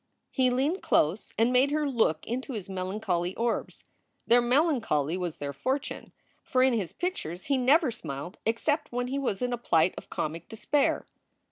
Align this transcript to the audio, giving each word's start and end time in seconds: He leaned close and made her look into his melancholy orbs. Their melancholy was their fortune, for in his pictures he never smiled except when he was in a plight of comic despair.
He 0.31 0.49
leaned 0.49 0.81
close 0.81 1.31
and 1.37 1.53
made 1.53 1.69
her 1.69 1.87
look 1.87 2.25
into 2.25 2.53
his 2.53 2.67
melancholy 2.67 3.35
orbs. 3.35 3.83
Their 4.25 4.41
melancholy 4.41 5.15
was 5.15 5.37
their 5.37 5.53
fortune, 5.53 6.11
for 6.41 6.63
in 6.63 6.73
his 6.73 6.91
pictures 6.91 7.43
he 7.43 7.57
never 7.59 7.91
smiled 7.91 8.39
except 8.43 8.91
when 8.91 9.09
he 9.09 9.19
was 9.19 9.43
in 9.43 9.53
a 9.53 9.59
plight 9.59 9.93
of 9.99 10.09
comic 10.09 10.49
despair. 10.49 11.05